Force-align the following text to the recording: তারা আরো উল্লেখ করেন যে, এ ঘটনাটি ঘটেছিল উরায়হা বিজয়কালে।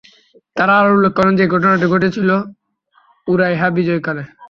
তারা 0.55 0.73
আরো 0.79 0.89
উল্লেখ 0.95 1.13
করেন 1.15 1.33
যে, 1.35 1.43
এ 1.45 1.51
ঘটনাটি 1.53 1.85
ঘটেছিল 1.93 2.29
উরায়হা 3.27 3.67
বিজয়কালে। 3.77 4.23